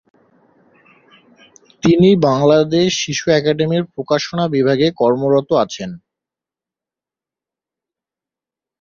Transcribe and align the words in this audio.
তিনি 1.83 2.09
বাংলাদেশ 2.27 2.89
শিশু 3.03 3.25
একাডেমির 3.31 3.83
প্রকাশনা 3.93 4.45
বিভাগে 4.55 4.87
কর্মরত 4.99 5.49
আছেন। 5.63 5.89